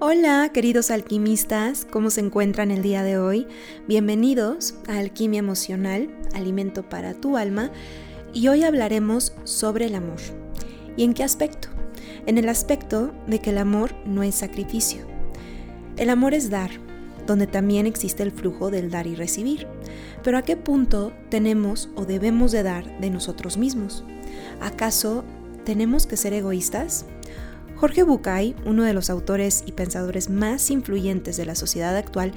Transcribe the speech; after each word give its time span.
Hola, 0.00 0.50
queridos 0.52 0.90
alquimistas, 0.90 1.86
¿cómo 1.88 2.10
se 2.10 2.20
encuentran 2.20 2.72
el 2.72 2.82
día 2.82 3.04
de 3.04 3.16
hoy? 3.16 3.46
Bienvenidos 3.86 4.74
a 4.88 4.98
Alquimia 4.98 5.38
Emocional, 5.38 6.10
alimento 6.34 6.88
para 6.88 7.14
tu 7.14 7.36
alma, 7.36 7.70
y 8.32 8.48
hoy 8.48 8.64
hablaremos 8.64 9.34
sobre 9.44 9.86
el 9.86 9.94
amor. 9.94 10.18
¿Y 10.96 11.04
en 11.04 11.14
qué 11.14 11.22
aspecto? 11.22 11.68
En 12.26 12.38
el 12.38 12.48
aspecto 12.48 13.12
de 13.28 13.38
que 13.38 13.50
el 13.50 13.58
amor 13.58 13.94
no 14.04 14.24
es 14.24 14.34
sacrificio. 14.34 15.06
El 15.96 16.10
amor 16.10 16.34
es 16.34 16.50
dar, 16.50 16.70
donde 17.24 17.46
también 17.46 17.86
existe 17.86 18.24
el 18.24 18.32
flujo 18.32 18.72
del 18.72 18.90
dar 18.90 19.06
y 19.06 19.14
recibir. 19.14 19.68
Pero 20.24 20.38
¿a 20.38 20.42
qué 20.42 20.56
punto 20.56 21.12
tenemos 21.30 21.88
o 21.94 22.04
debemos 22.04 22.50
de 22.50 22.64
dar 22.64 22.98
de 22.98 23.10
nosotros 23.10 23.56
mismos? 23.56 24.04
¿Acaso 24.60 25.24
tenemos 25.64 26.06
que 26.06 26.16
ser 26.16 26.32
egoístas? 26.32 27.06
Jorge 27.84 28.02
Bucay, 28.02 28.56
uno 28.64 28.82
de 28.82 28.94
los 28.94 29.10
autores 29.10 29.62
y 29.66 29.72
pensadores 29.72 30.30
más 30.30 30.70
influyentes 30.70 31.36
de 31.36 31.44
la 31.44 31.54
sociedad 31.54 31.94
actual, 31.98 32.32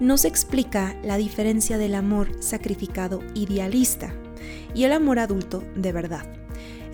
nos 0.00 0.24
explica 0.24 0.96
la 1.04 1.18
diferencia 1.18 1.76
del 1.76 1.94
amor 1.94 2.30
sacrificado 2.40 3.22
idealista 3.34 4.14
y 4.74 4.84
el 4.84 4.92
amor 4.92 5.18
adulto 5.18 5.62
de 5.74 5.92
verdad. 5.92 6.24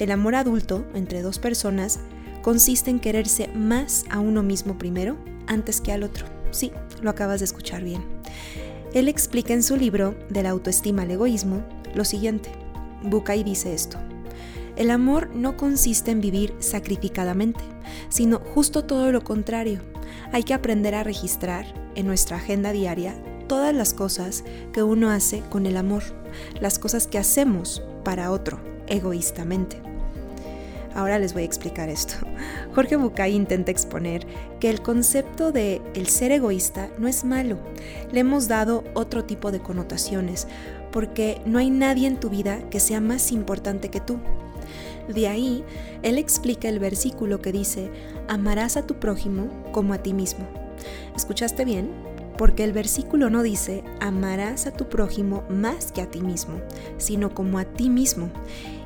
El 0.01 0.11
amor 0.11 0.35
adulto 0.35 0.85
entre 0.95 1.23
dos 1.23 1.39
personas 1.39 2.01
consiste 2.43 2.91
en 2.91 2.99
quererse 2.99 3.47
más 3.55 4.05
a 4.11 4.19
uno 4.19 4.43
mismo 4.43 4.79
primero 4.79 5.17
antes 5.47 5.81
que 5.81 5.93
al 5.93 6.03
otro. 6.03 6.27
Sí, 6.51 6.73
lo 7.03 7.09
acabas 7.09 7.39
de 7.39 7.45
escuchar 7.45 7.85
bien. 7.85 8.03
Él 8.95 9.07
explica 9.07 9.55
en 9.55 9.63
su 9.63 9.77
libro 9.77 10.17
De 10.29 10.43
la 10.43 10.51
autoestima 10.51 11.03
al 11.03 11.13
egoísmo 11.13 11.63
lo 11.95 12.05
siguiente. 12.05 12.51
Bucay 13.05 13.45
dice 13.45 13.73
esto. 13.73 13.97
El 14.77 14.91
amor 14.91 15.31
no 15.35 15.57
consiste 15.57 16.11
en 16.11 16.21
vivir 16.21 16.55
sacrificadamente, 16.59 17.61
sino 18.09 18.39
justo 18.39 18.85
todo 18.85 19.13
lo 19.13 19.23
contrario. 19.23 19.81
Hay 20.33 20.45
que 20.45 20.55
aprender 20.55 20.95
a 20.95 21.05
registrar 21.05 21.67
en 21.95 22.07
nuestra 22.07 22.39
agenda 22.39 22.73
diaria 22.73 23.15
todas 23.49 23.75
las 23.75 23.93
cosas 23.93 24.45
que 24.73 24.83
uno 24.83 25.11
hace 25.11 25.41
con 25.51 25.67
el 25.67 25.77
amor, 25.77 26.03
las 26.61 26.79
cosas 26.79 27.07
que 27.07 27.19
hacemos 27.19 27.83
para 28.03 28.31
otro, 28.31 28.61
egoístamente. 28.87 29.81
Ahora 30.95 31.19
les 31.19 31.33
voy 31.33 31.43
a 31.43 31.47
explicar 31.47 31.89
esto. 31.89 32.15
Jorge 32.75 32.97
Bucay 32.97 33.35
intenta 33.35 33.71
exponer 33.71 34.27
que 34.61 34.71
el 34.71 34.83
concepto 34.83 35.53
de 35.53 35.81
el 35.95 36.07
ser 36.07 36.33
egoísta 36.33 36.91
no 36.99 37.09
es 37.09 37.25
malo. 37.25 37.59
Le 38.11 38.21
hemos 38.21 38.49
dado 38.49 38.85
otro 38.95 39.25
tipo 39.25 39.53
de 39.53 39.61
connotaciones, 39.61 40.47
porque 40.91 41.41
no 41.47 41.59
hay 41.59 41.71
nadie 41.71 42.07
en 42.07 42.21
tu 42.21 42.29
vida 42.29 42.69
que 42.71 42.81
sea 42.81 43.01
más 43.01 43.33
importante 43.33 43.89
que 43.89 44.01
tú. 44.01 44.19
De 45.09 45.29
ahí, 45.29 45.65
él 46.03 46.19
explica 46.19 46.69
el 46.69 46.79
versículo 46.79 47.41
que 47.41 47.53
dice, 47.53 47.91
amarás 48.29 48.77
a 48.77 48.87
tu 48.87 48.95
prójimo 48.95 49.49
como 49.73 49.95
a 49.95 49.99
ti 49.99 50.15
mismo. 50.15 50.47
¿Escuchaste 51.17 51.65
bien? 51.65 51.91
Porque 52.39 52.65
el 52.65 52.73
versículo 52.73 53.29
no 53.29 53.43
dice, 53.43 53.85
amarás 54.01 54.67
a 54.67 54.73
tu 54.73 54.89
prójimo 54.89 55.45
más 55.49 55.93
que 55.93 56.03
a 56.03 56.11
ti 56.11 56.23
mismo, 56.23 56.61
sino 56.99 57.35
como 57.35 57.59
a 57.59 57.65
ti 57.65 57.91
mismo. 57.91 58.31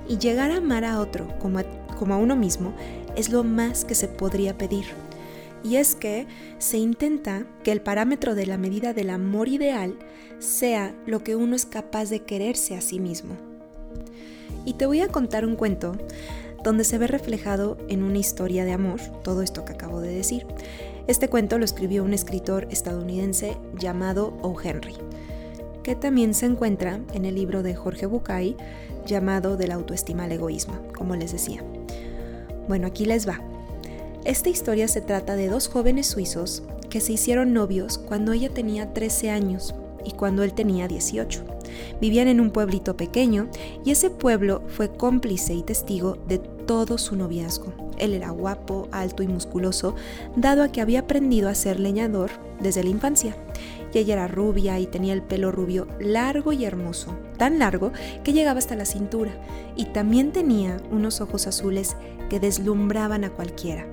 Y 0.09 0.19
llegar 0.19 0.51
a 0.51 0.57
amar 0.57 0.85
a 0.85 1.01
otro 1.01 1.29
como 1.39 1.59
a, 1.59 2.17
uno 2.17 2.37
mismo 2.37 2.75
es 3.17 3.31
lo 3.31 3.45
más 3.45 3.85
que 3.85 3.95
se 3.95 4.09
podría 4.09 4.59
pedir. 4.59 4.87
Y 5.65 5.77
es 5.77 5.95
que 5.95 6.27
se 6.59 6.79
intenta 6.79 7.47
que 7.63 7.73
el 7.73 7.81
parámetro 7.81 8.35
de 8.35 8.47
la 8.47 8.59
medida 8.59 8.93
del 8.93 9.11
amor 9.11 9.49
ideal 9.49 9.99
sea 10.39 10.95
lo 11.07 11.25
que 11.25 11.35
uno 11.35 11.57
es 11.57 11.67
capaz 11.67 12.11
de 12.11 12.21
quererse 12.21 12.77
a 12.77 12.81
sí 12.81 13.01
mismo 13.01 13.46
y 14.67 14.75
te 14.75 14.85
voy 14.85 15.01
a 15.01 15.09
contar 15.09 15.47
un 15.47 15.57
cuento 15.57 15.97
donde 16.63 16.85
se 16.85 16.99
ve 16.99 17.07
reflejado 17.07 17.79
en 17.89 18.03
una 18.03 18.19
historia 18.19 18.67
de 18.67 18.73
amor 18.73 19.01
todo 19.23 19.41
esto 19.41 19.65
que 19.65 19.73
acabo 19.73 20.01
de 20.01 20.15
decir. 20.15 20.47
Este 21.07 21.29
cuento 21.29 21.59
lo 21.59 21.65
escribió 21.65 22.03
un 22.03 22.13
escritor 22.13 22.67
estadounidense 22.71 23.57
llamado 23.79 24.37
O. 24.43 24.61
Henry, 24.61 24.97
que 25.85 25.95
también 25.95 26.35
se 26.35 26.47
encuentra 26.47 27.01
en 27.15 27.25
el 27.25 27.37
libro 27.37 27.63
de 27.63 27.77
Jorge 27.77 28.07
Bucay 28.07 28.57
llamado 29.07 29.57
De 29.57 29.69
la 29.69 29.77
autoestima 29.77 30.25
al 30.25 30.33
egoísmo, 30.33 30.75
como 30.97 31.15
les 31.15 31.31
decía. 31.31 31.63
Bueno, 32.67 32.89
aquí 32.89 33.05
les 33.05 33.29
va. 33.29 33.41
Esta 34.25 34.49
historia 34.49 34.89
se 34.89 35.01
trata 35.01 35.37
de 35.37 35.49
dos 35.49 35.69
jóvenes 35.69 36.09
suizos 36.09 36.65
que 36.91 37.01
se 37.01 37.13
hicieron 37.13 37.53
novios 37.53 37.99
cuando 37.99 38.33
ella 38.33 38.53
tenía 38.53 38.93
13 38.93 39.31
años 39.31 39.77
y 40.05 40.11
cuando 40.13 40.43
él 40.43 40.53
tenía 40.53 40.89
18. 40.89 41.56
Vivían 42.01 42.29
en 42.29 42.41
un 42.41 42.51
pueblito 42.51 42.97
pequeño 42.97 43.49
y 43.85 43.91
ese 43.91 44.11
pueblo 44.11 44.63
fue 44.69 44.91
cómplice 44.91 45.55
y 45.55 45.63
testigo 45.63 46.17
de 46.29 46.39
todo 46.39 46.99
su 46.99 47.17
noviazgo. 47.17 47.73
Él 47.99 48.13
era 48.13 48.31
guapo, 48.31 48.89
alto 48.93 49.23
y 49.23 49.29
musculoso, 49.29 49.95
dado 50.37 50.63
a 50.63 50.69
que 50.69 50.81
había 50.81 51.01
aprendido 51.01 51.49
a 51.49 51.55
ser 51.55 51.81
leñador 51.81 52.31
desde 52.61 52.83
la 52.83 52.91
infancia. 52.91 53.37
Ella 53.97 54.13
era 54.13 54.29
rubia 54.29 54.79
y 54.79 54.87
tenía 54.87 55.15
el 55.15 55.23
pelo 55.23 55.51
rubio 55.51 55.87
largo 55.99 56.53
y 56.53 56.67
hermoso, 56.67 57.17
tan 57.39 57.59
largo 57.59 57.93
que 58.25 58.35
llegaba 58.35 58.59
hasta 58.59 58.77
la 58.77 58.85
cintura, 58.85 59.33
y 59.75 59.87
también 59.87 60.33
tenía 60.33 60.77
unos 60.91 61.23
ojos 61.23 61.47
azules 61.47 61.97
que 62.29 62.39
deslumbraban 62.39 63.25
a 63.25 63.31
cualquiera. 63.31 63.87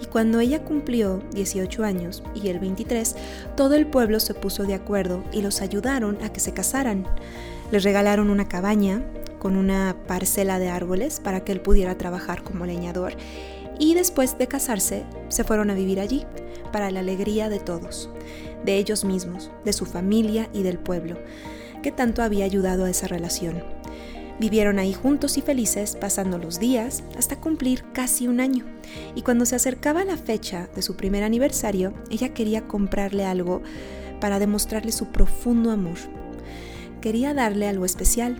Y 0.00 0.06
cuando 0.06 0.40
ella 0.40 0.64
cumplió 0.64 1.22
18 1.34 1.84
años 1.84 2.22
y 2.34 2.48
el 2.48 2.60
23, 2.60 3.14
todo 3.54 3.74
el 3.74 3.86
pueblo 3.86 4.20
se 4.20 4.32
puso 4.32 4.64
de 4.64 4.74
acuerdo 4.74 5.22
y 5.32 5.42
los 5.42 5.60
ayudaron 5.60 6.16
a 6.22 6.30
que 6.32 6.40
se 6.40 6.54
casaran. 6.54 7.06
Les 7.70 7.84
regalaron 7.84 8.30
una 8.30 8.48
cabaña 8.48 9.04
con 9.38 9.56
una 9.56 9.96
parcela 10.06 10.58
de 10.58 10.70
árboles 10.70 11.20
para 11.20 11.40
que 11.40 11.52
él 11.52 11.60
pudiera 11.60 11.98
trabajar 11.98 12.42
como 12.42 12.64
leñador 12.64 13.16
y 13.78 13.94
después 13.94 14.38
de 14.38 14.48
casarse 14.48 15.04
se 15.28 15.44
fueron 15.44 15.70
a 15.70 15.74
vivir 15.74 16.00
allí 16.00 16.24
para 16.72 16.90
la 16.90 17.00
alegría 17.00 17.48
de 17.48 17.60
todos, 17.60 18.10
de 18.64 18.76
ellos 18.76 19.04
mismos, 19.04 19.50
de 19.64 19.72
su 19.72 19.86
familia 19.86 20.48
y 20.52 20.62
del 20.62 20.78
pueblo, 20.78 21.18
que 21.82 21.92
tanto 21.92 22.22
había 22.22 22.44
ayudado 22.44 22.84
a 22.84 22.90
esa 22.90 23.08
relación. 23.08 23.62
Vivieron 24.38 24.78
ahí 24.78 24.92
juntos 24.92 25.38
y 25.38 25.42
felices, 25.42 25.96
pasando 26.00 26.38
los 26.38 26.58
días 26.58 27.04
hasta 27.16 27.38
cumplir 27.38 27.84
casi 27.92 28.26
un 28.26 28.40
año. 28.40 28.64
Y 29.14 29.22
cuando 29.22 29.46
se 29.46 29.54
acercaba 29.54 30.04
la 30.04 30.16
fecha 30.16 30.68
de 30.74 30.82
su 30.82 30.96
primer 30.96 31.22
aniversario, 31.22 31.92
ella 32.10 32.34
quería 32.34 32.66
comprarle 32.66 33.24
algo 33.24 33.62
para 34.20 34.38
demostrarle 34.38 34.90
su 34.90 35.06
profundo 35.06 35.70
amor. 35.70 35.98
Quería 37.02 37.34
darle 37.34 37.68
algo 37.68 37.84
especial. 37.84 38.36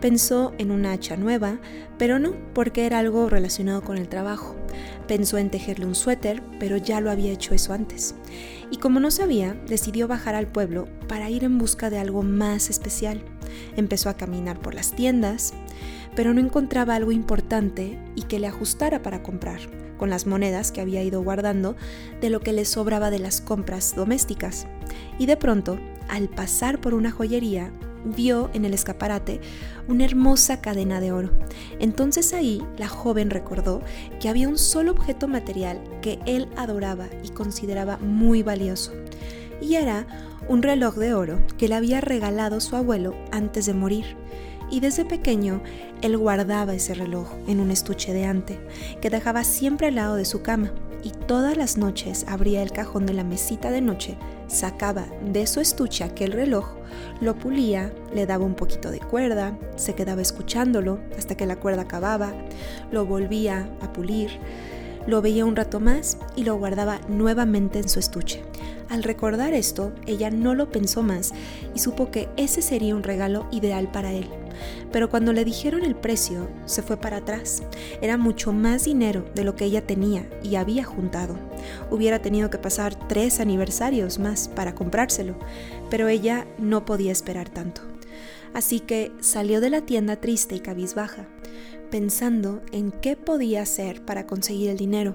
Pensó 0.00 0.54
en 0.56 0.70
una 0.70 0.92
hacha 0.92 1.16
nueva, 1.16 1.60
pero 1.98 2.18
no, 2.18 2.32
porque 2.54 2.86
era 2.86 2.98
algo 2.98 3.28
relacionado 3.28 3.82
con 3.82 3.98
el 3.98 4.08
trabajo. 4.08 4.56
Pensó 5.06 5.36
en 5.36 5.50
tejerle 5.50 5.84
un 5.84 5.94
suéter, 5.94 6.42
pero 6.58 6.78
ya 6.78 7.02
lo 7.02 7.10
había 7.10 7.30
hecho 7.30 7.54
eso 7.54 7.74
antes. 7.74 8.14
Y 8.70 8.78
como 8.78 8.98
no 8.98 9.10
sabía, 9.10 9.54
decidió 9.68 10.08
bajar 10.08 10.34
al 10.34 10.46
pueblo 10.46 10.88
para 11.06 11.28
ir 11.28 11.44
en 11.44 11.58
busca 11.58 11.90
de 11.90 11.98
algo 11.98 12.22
más 12.22 12.70
especial. 12.70 13.22
Empezó 13.76 14.08
a 14.08 14.16
caminar 14.16 14.58
por 14.58 14.74
las 14.74 14.92
tiendas, 14.92 15.52
pero 16.16 16.32
no 16.32 16.40
encontraba 16.40 16.94
algo 16.94 17.12
importante 17.12 17.98
y 18.14 18.22
que 18.22 18.38
le 18.38 18.46
ajustara 18.46 19.02
para 19.02 19.22
comprar, 19.22 19.60
con 19.98 20.08
las 20.08 20.26
monedas 20.26 20.72
que 20.72 20.80
había 20.80 21.02
ido 21.02 21.22
guardando 21.22 21.76
de 22.22 22.30
lo 22.30 22.40
que 22.40 22.54
le 22.54 22.64
sobraba 22.64 23.10
de 23.10 23.18
las 23.18 23.42
compras 23.42 23.94
domésticas. 23.94 24.66
Y 25.18 25.26
de 25.26 25.36
pronto, 25.36 25.78
al 26.08 26.30
pasar 26.30 26.80
por 26.80 26.94
una 26.94 27.10
joyería, 27.10 27.70
vio 28.04 28.50
en 28.54 28.64
el 28.64 28.74
escaparate 28.74 29.40
una 29.88 30.04
hermosa 30.04 30.60
cadena 30.60 31.00
de 31.00 31.12
oro. 31.12 31.30
Entonces 31.78 32.32
ahí 32.32 32.62
la 32.76 32.88
joven 32.88 33.30
recordó 33.30 33.82
que 34.20 34.28
había 34.28 34.48
un 34.48 34.58
solo 34.58 34.92
objeto 34.92 35.28
material 35.28 35.80
que 36.02 36.18
él 36.26 36.48
adoraba 36.56 37.06
y 37.22 37.30
consideraba 37.30 37.98
muy 37.98 38.42
valioso. 38.42 38.92
Y 39.60 39.74
era 39.74 40.06
un 40.48 40.62
reloj 40.62 40.96
de 40.96 41.14
oro 41.14 41.40
que 41.56 41.68
le 41.68 41.74
había 41.74 42.00
regalado 42.00 42.60
su 42.60 42.76
abuelo 42.76 43.14
antes 43.32 43.66
de 43.66 43.74
morir. 43.74 44.16
Y 44.70 44.80
desde 44.80 45.04
pequeño 45.04 45.62
él 46.02 46.16
guardaba 46.16 46.74
ese 46.74 46.94
reloj 46.94 47.28
en 47.46 47.60
un 47.60 47.70
estuche 47.70 48.12
de 48.12 48.26
ante 48.26 48.60
que 49.00 49.10
dejaba 49.10 49.42
siempre 49.44 49.88
al 49.88 49.94
lado 49.94 50.16
de 50.16 50.26
su 50.26 50.42
cama 50.42 50.72
y 51.02 51.10
todas 51.10 51.56
las 51.56 51.76
noches 51.76 52.24
abría 52.28 52.62
el 52.62 52.72
cajón 52.72 53.06
de 53.06 53.14
la 53.14 53.24
mesita 53.24 53.70
de 53.70 53.80
noche, 53.80 54.16
sacaba 54.48 55.06
de 55.22 55.46
su 55.46 55.60
estuche 55.60 56.04
aquel 56.04 56.32
reloj, 56.32 56.66
lo 57.20 57.36
pulía, 57.36 57.92
le 58.14 58.26
daba 58.26 58.44
un 58.44 58.54
poquito 58.54 58.90
de 58.90 58.98
cuerda, 58.98 59.56
se 59.76 59.94
quedaba 59.94 60.22
escuchándolo 60.22 60.98
hasta 61.16 61.36
que 61.36 61.46
la 61.46 61.56
cuerda 61.56 61.82
acababa, 61.82 62.32
lo 62.90 63.06
volvía 63.06 63.70
a 63.80 63.92
pulir, 63.92 64.30
lo 65.06 65.22
veía 65.22 65.44
un 65.44 65.56
rato 65.56 65.80
más 65.80 66.18
y 66.34 66.44
lo 66.44 66.56
guardaba 66.56 67.00
nuevamente 67.08 67.78
en 67.78 67.88
su 67.88 67.98
estuche. 67.98 68.42
Al 68.88 69.02
recordar 69.02 69.52
esto, 69.52 69.92
ella 70.06 70.30
no 70.30 70.54
lo 70.54 70.70
pensó 70.70 71.02
más 71.02 71.32
y 71.74 71.78
supo 71.78 72.10
que 72.10 72.28
ese 72.36 72.62
sería 72.62 72.96
un 72.96 73.02
regalo 73.02 73.46
ideal 73.50 73.90
para 73.90 74.12
él 74.12 74.28
pero 74.92 75.10
cuando 75.10 75.32
le 75.32 75.44
dijeron 75.44 75.84
el 75.84 75.94
precio, 75.94 76.48
se 76.66 76.82
fue 76.82 76.96
para 76.96 77.18
atrás. 77.18 77.62
Era 78.00 78.16
mucho 78.16 78.52
más 78.52 78.84
dinero 78.84 79.24
de 79.34 79.44
lo 79.44 79.54
que 79.56 79.64
ella 79.64 79.86
tenía 79.86 80.28
y 80.42 80.56
había 80.56 80.84
juntado. 80.84 81.36
Hubiera 81.90 82.20
tenido 82.20 82.50
que 82.50 82.58
pasar 82.58 82.94
tres 83.08 83.40
aniversarios 83.40 84.18
más 84.18 84.48
para 84.48 84.74
comprárselo, 84.74 85.36
pero 85.90 86.08
ella 86.08 86.46
no 86.58 86.84
podía 86.84 87.12
esperar 87.12 87.48
tanto. 87.48 87.82
Así 88.54 88.80
que 88.80 89.12
salió 89.20 89.60
de 89.60 89.70
la 89.70 89.82
tienda 89.82 90.16
triste 90.16 90.54
y 90.54 90.60
cabizbaja. 90.60 91.26
pensando 91.90 92.60
en 92.70 92.90
qué 92.90 93.16
podía 93.16 93.62
hacer 93.62 94.04
para 94.04 94.26
conseguir 94.26 94.68
el 94.68 94.76
dinero. 94.76 95.14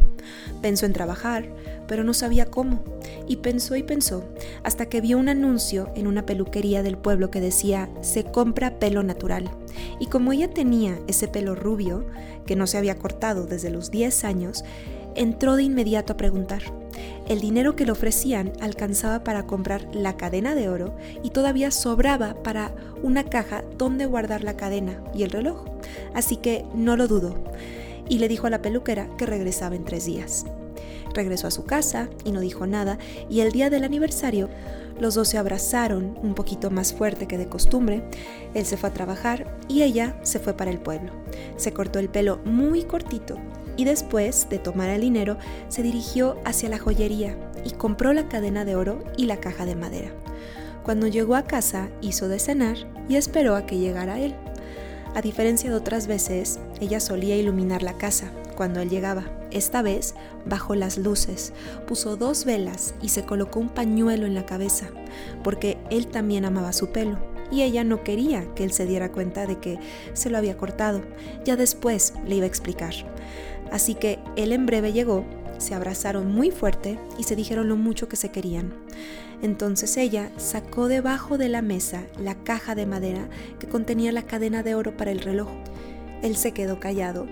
Pensó 0.61 0.85
en 0.87 0.93
trabajar, 0.93 1.47
pero 1.93 2.03
no 2.03 2.15
sabía 2.15 2.47
cómo. 2.47 2.79
Y 3.27 3.35
pensó 3.35 3.75
y 3.75 3.83
pensó, 3.83 4.23
hasta 4.63 4.87
que 4.87 4.99
vio 4.99 5.19
un 5.19 5.29
anuncio 5.29 5.91
en 5.93 6.07
una 6.07 6.25
peluquería 6.25 6.81
del 6.81 6.97
pueblo 6.97 7.29
que 7.29 7.39
decía, 7.39 7.87
se 8.01 8.23
compra 8.23 8.79
pelo 8.79 9.03
natural. 9.03 9.51
Y 9.99 10.07
como 10.07 10.31
ella 10.31 10.49
tenía 10.49 10.97
ese 11.05 11.27
pelo 11.27 11.53
rubio, 11.53 12.03
que 12.47 12.55
no 12.55 12.65
se 12.65 12.79
había 12.79 12.97
cortado 12.97 13.45
desde 13.45 13.69
los 13.69 13.91
10 13.91 14.23
años, 14.23 14.65
entró 15.13 15.55
de 15.55 15.61
inmediato 15.61 16.13
a 16.13 16.17
preguntar. 16.17 16.63
El 17.27 17.41
dinero 17.41 17.75
que 17.75 17.85
le 17.85 17.91
ofrecían 17.91 18.53
alcanzaba 18.59 19.23
para 19.23 19.45
comprar 19.45 19.87
la 19.93 20.17
cadena 20.17 20.55
de 20.55 20.69
oro 20.69 20.95
y 21.21 21.29
todavía 21.29 21.69
sobraba 21.69 22.41
para 22.41 22.73
una 23.03 23.23
caja 23.23 23.63
donde 23.77 24.07
guardar 24.07 24.43
la 24.43 24.57
cadena 24.57 24.99
y 25.13 25.21
el 25.21 25.29
reloj. 25.29 25.63
Así 26.15 26.37
que 26.37 26.65
no 26.73 26.97
lo 26.97 27.07
dudó 27.07 27.35
y 28.09 28.17
le 28.17 28.27
dijo 28.29 28.47
a 28.47 28.49
la 28.49 28.63
peluquera 28.63 29.15
que 29.15 29.27
regresaba 29.27 29.75
en 29.75 29.83
tres 29.85 30.05
días. 30.05 30.43
Regresó 31.13 31.47
a 31.47 31.51
su 31.51 31.65
casa 31.65 32.09
y 32.23 32.31
no 32.31 32.39
dijo 32.39 32.65
nada 32.65 32.97
y 33.29 33.41
el 33.41 33.51
día 33.51 33.69
del 33.69 33.83
aniversario 33.83 34.49
los 34.99 35.15
dos 35.15 35.27
se 35.27 35.37
abrazaron 35.37 36.17
un 36.21 36.35
poquito 36.35 36.69
más 36.69 36.93
fuerte 36.93 37.27
que 37.27 37.37
de 37.37 37.47
costumbre. 37.47 38.03
Él 38.53 38.65
se 38.65 38.77
fue 38.77 38.89
a 38.89 38.93
trabajar 38.93 39.57
y 39.67 39.81
ella 39.81 40.17
se 40.23 40.39
fue 40.39 40.53
para 40.53 40.71
el 40.71 40.79
pueblo. 40.79 41.11
Se 41.57 41.73
cortó 41.73 41.99
el 41.99 42.09
pelo 42.09 42.39
muy 42.45 42.83
cortito 42.83 43.37
y 43.75 43.85
después 43.85 44.47
de 44.49 44.59
tomar 44.59 44.89
el 44.89 45.01
dinero 45.01 45.37
se 45.67 45.81
dirigió 45.81 46.37
hacia 46.45 46.69
la 46.69 46.77
joyería 46.77 47.35
y 47.65 47.71
compró 47.71 48.13
la 48.13 48.27
cadena 48.29 48.65
de 48.65 48.75
oro 48.75 49.03
y 49.17 49.25
la 49.25 49.37
caja 49.37 49.65
de 49.65 49.75
madera. 49.75 50.11
Cuando 50.83 51.07
llegó 51.07 51.35
a 51.35 51.43
casa 51.43 51.89
hizo 52.01 52.27
de 52.27 52.39
cenar 52.39 52.77
y 53.07 53.15
esperó 53.15 53.55
a 53.55 53.65
que 53.65 53.77
llegara 53.77 54.19
él. 54.19 54.35
A 55.15 55.21
diferencia 55.21 55.69
de 55.69 55.75
otras 55.75 56.07
veces, 56.07 56.59
ella 56.81 56.99
solía 56.99 57.35
iluminar 57.35 57.83
la 57.83 57.97
casa 57.97 58.31
cuando 58.55 58.79
él 58.79 58.89
llegaba. 58.89 59.25
Esta 59.53 59.83
vez 59.83 60.15
bajó 60.45 60.73
las 60.73 60.97
luces, 60.97 61.53
puso 61.87 62.17
dos 62.17 62.43
velas 62.43 62.95
y 63.03 63.09
se 63.09 63.23
colocó 63.23 63.59
un 63.59 63.69
pañuelo 63.69 64.25
en 64.25 64.33
la 64.33 64.47
cabeza, 64.47 64.87
porque 65.43 65.77
él 65.91 66.07
también 66.07 66.43
amaba 66.43 66.73
su 66.73 66.89
pelo 66.89 67.19
y 67.51 67.61
ella 67.61 67.83
no 67.83 68.03
quería 68.03 68.51
que 68.55 68.63
él 68.63 68.71
se 68.71 68.87
diera 68.87 69.11
cuenta 69.11 69.45
de 69.45 69.59
que 69.59 69.79
se 70.13 70.31
lo 70.31 70.39
había 70.39 70.57
cortado. 70.57 71.03
Ya 71.45 71.55
después 71.55 72.13
le 72.25 72.37
iba 72.37 72.45
a 72.45 72.47
explicar. 72.47 72.93
Así 73.71 73.93
que 73.93 74.17
él 74.35 74.53
en 74.53 74.65
breve 74.65 74.91
llegó, 74.91 75.23
se 75.59 75.75
abrazaron 75.75 76.33
muy 76.33 76.49
fuerte 76.49 76.97
y 77.19 77.23
se 77.23 77.35
dijeron 77.35 77.69
lo 77.69 77.75
mucho 77.75 78.09
que 78.09 78.15
se 78.15 78.29
querían. 78.29 78.73
Entonces 79.43 79.97
ella 79.97 80.31
sacó 80.37 80.87
debajo 80.87 81.37
de 81.37 81.49
la 81.49 81.61
mesa 81.61 82.03
la 82.19 82.33
caja 82.43 82.73
de 82.73 82.87
madera 82.87 83.29
que 83.59 83.67
contenía 83.67 84.11
la 84.11 84.23
cadena 84.23 84.63
de 84.63 84.73
oro 84.73 84.97
para 84.97 85.11
el 85.11 85.19
reloj. 85.19 85.49
Él 86.23 86.37
se 86.37 86.53
quedó 86.53 86.79
callado 86.79 87.27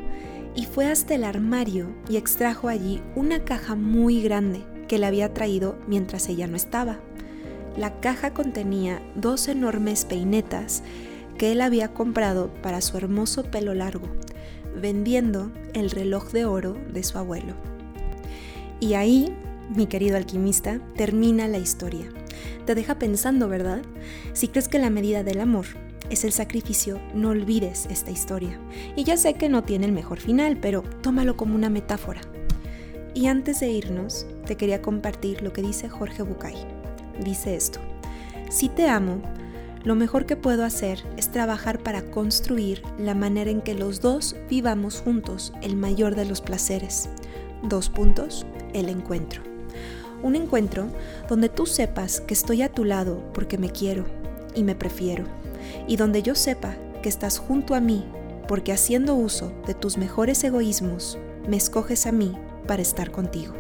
y 0.56 0.66
fue 0.66 0.88
hasta 0.88 1.16
el 1.16 1.24
armario 1.24 1.88
y 2.10 2.18
extrajo 2.18 2.68
allí 2.68 3.02
una 3.16 3.44
caja 3.44 3.76
muy 3.76 4.22
grande 4.22 4.64
que 4.88 4.98
le 4.98 5.06
había 5.06 5.34
traído 5.34 5.78
mientras 5.88 6.28
ella 6.30 6.48
no 6.48 6.56
estaba. 6.56 7.00
La 7.78 8.00
caja 8.02 8.34
contenía 8.34 9.02
dos 9.16 9.48
enormes 9.48 10.06
peinetas 10.06 10.84
que 11.38 11.54
él 11.54 11.62
había 11.62 11.94
comprado 11.94 12.54
para 12.62 12.82
su 12.82 12.98
hermoso 12.98 13.44
pelo 13.44 13.74
largo 13.74 14.08
vendiendo 14.76 15.52
el 15.74 15.90
reloj 15.90 16.32
de 16.32 16.46
oro 16.46 16.78
de 16.92 17.04
su 17.04 17.18
abuelo. 17.18 17.54
Y 18.80 18.94
ahí, 18.94 19.36
mi 19.76 19.88
querido 19.88 20.18
alquimista, 20.18 20.80
termina 20.96 21.48
la 21.48 21.58
historia. 21.58 22.10
Te 22.66 22.76
deja 22.76 22.98
pensando, 22.98 23.48
¿verdad? 23.48 23.82
Si 24.34 24.48
crees 24.48 24.68
que 24.68 24.80
la 24.80 24.90
medida 24.90 25.24
del 25.24 25.42
amor 25.42 25.66
es 26.12 26.26
el 26.26 26.34
sacrificio, 26.34 27.00
no 27.16 27.30
olvides 27.30 27.88
esta 27.90 28.12
historia. 28.12 28.60
Y 28.98 29.06
ya 29.06 29.16
sé 29.16 29.36
que 29.36 29.48
no 29.48 29.64
tiene 29.64 29.86
el 29.86 29.94
mejor 29.94 30.20
final, 30.20 30.58
pero 30.58 30.84
tómalo 31.02 31.38
como 31.38 31.56
una 31.56 31.70
metáfora. 31.70 32.22
Y 33.14 33.28
antes 33.28 33.62
de 33.62 33.70
irnos, 33.70 34.26
te 34.46 34.58
quería 34.58 34.82
compartir 34.82 35.42
lo 35.42 35.54
que 35.54 35.62
dice 35.62 35.88
Jorge 35.90 36.22
Bucay. 36.22 36.56
Dice 37.24 37.56
esto, 37.56 37.80
si 38.50 38.68
te 38.68 38.88
amo, 38.88 39.22
lo 39.86 39.96
mejor 39.96 40.26
que 40.26 40.36
puedo 40.36 40.66
hacer 40.66 41.02
es 41.16 41.32
trabajar 41.32 41.80
para 41.80 42.04
construir 42.12 42.84
la 43.00 43.16
manera 43.16 43.50
en 43.50 43.62
que 43.62 43.74
los 43.74 44.02
dos 44.02 44.36
vivamos 44.50 45.02
juntos 45.02 45.54
el 45.62 45.78
mayor 45.78 46.16
de 46.16 46.26
los 46.26 46.42
placeres. 46.42 47.10
Dos 47.64 47.90
puntos, 47.90 48.46
el 48.74 48.90
encuentro. 48.90 49.42
Un 50.24 50.36
encuentro 50.36 50.88
donde 51.30 51.48
tú 51.50 51.66
sepas 51.66 52.20
que 52.20 52.34
estoy 52.34 52.62
a 52.62 52.72
tu 52.72 52.84
lado 52.84 53.24
porque 53.34 53.58
me 53.58 53.70
quiero 53.70 54.06
y 54.54 54.64
me 54.64 54.76
prefiero, 54.76 55.26
y 55.88 55.96
donde 55.96 56.24
yo 56.24 56.36
sepa 56.36 56.76
que 57.02 57.10
estás 57.10 57.40
junto 57.40 57.76
a 57.76 57.80
mí 57.80 58.06
porque 58.48 58.74
haciendo 58.74 59.16
uso 59.16 59.54
de 59.66 59.74
tus 59.74 59.98
mejores 59.98 60.44
egoísmos, 60.44 61.18
me 61.48 61.58
escoges 61.58 62.06
a 62.06 62.12
mí 62.12 62.36
para 62.68 62.82
estar 62.82 63.12
contigo. 63.12 63.54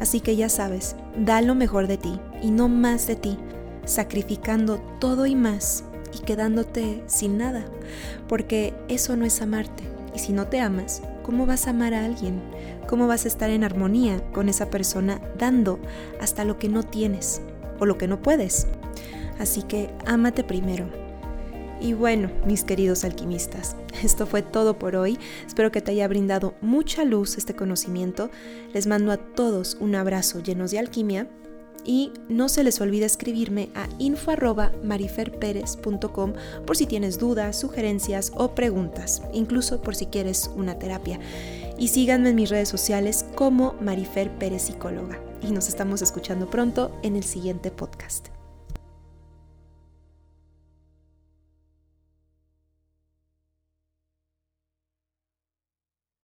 Así 0.00 0.20
que 0.20 0.34
ya 0.34 0.48
sabes, 0.48 0.96
da 1.16 1.42
lo 1.42 1.54
mejor 1.54 1.86
de 1.86 1.98
ti 1.98 2.18
y 2.42 2.50
no 2.50 2.68
más 2.68 3.06
de 3.06 3.16
ti 3.16 3.38
sacrificando 3.84 4.78
todo 4.98 5.26
y 5.26 5.34
más 5.34 5.84
y 6.14 6.20
quedándote 6.20 7.02
sin 7.06 7.38
nada, 7.38 7.64
porque 8.28 8.74
eso 8.88 9.16
no 9.16 9.24
es 9.24 9.42
amarte. 9.42 9.84
Y 10.14 10.18
si 10.18 10.32
no 10.32 10.48
te 10.48 10.60
amas, 10.60 11.02
¿cómo 11.22 11.46
vas 11.46 11.66
a 11.66 11.70
amar 11.70 11.94
a 11.94 12.04
alguien? 12.04 12.42
¿Cómo 12.88 13.06
vas 13.06 13.24
a 13.24 13.28
estar 13.28 13.50
en 13.50 13.62
armonía 13.62 14.20
con 14.32 14.48
esa 14.48 14.70
persona 14.70 15.20
dando 15.38 15.78
hasta 16.20 16.44
lo 16.44 16.58
que 16.58 16.68
no 16.68 16.82
tienes 16.82 17.42
o 17.78 17.86
lo 17.86 17.98
que 17.98 18.08
no 18.08 18.20
puedes? 18.20 18.66
Así 19.40 19.62
que 19.62 19.90
ámate 20.04 20.44
primero. 20.44 20.86
Y 21.80 21.94
bueno, 21.94 22.30
mis 22.46 22.62
queridos 22.62 23.04
alquimistas, 23.04 23.74
esto 24.04 24.26
fue 24.26 24.42
todo 24.42 24.78
por 24.78 24.96
hoy. 24.96 25.18
Espero 25.46 25.72
que 25.72 25.80
te 25.80 25.92
haya 25.92 26.06
brindado 26.06 26.52
mucha 26.60 27.04
luz 27.04 27.38
este 27.38 27.56
conocimiento. 27.56 28.28
Les 28.74 28.86
mando 28.86 29.12
a 29.12 29.16
todos 29.16 29.78
un 29.80 29.94
abrazo 29.94 30.42
llenos 30.42 30.72
de 30.72 30.78
alquimia 30.78 31.30
y 31.82 32.12
no 32.28 32.50
se 32.50 32.62
les 32.62 32.78
olvide 32.82 33.06
escribirme 33.06 33.70
a 33.74 33.88
info.mariferperez.com 33.98 36.34
por 36.66 36.76
si 36.76 36.84
tienes 36.84 37.18
dudas, 37.18 37.58
sugerencias 37.58 38.32
o 38.36 38.54
preguntas, 38.54 39.22
incluso 39.32 39.80
por 39.80 39.96
si 39.96 40.04
quieres 40.04 40.50
una 40.54 40.78
terapia. 40.78 41.18
Y 41.78 41.88
síganme 41.88 42.28
en 42.28 42.36
mis 42.36 42.50
redes 42.50 42.68
sociales 42.68 43.24
como 43.34 43.72
Marifer 43.80 44.30
Pérez 44.36 44.64
Psicóloga. 44.64 45.18
Y 45.40 45.52
nos 45.52 45.70
estamos 45.70 46.02
escuchando 46.02 46.50
pronto 46.50 46.94
en 47.02 47.16
el 47.16 47.24
siguiente 47.24 47.70
podcast. 47.70 48.28